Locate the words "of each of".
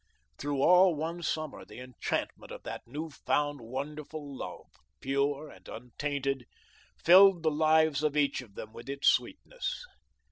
8.01-8.55